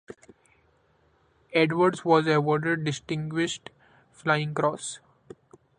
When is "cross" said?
4.55-4.99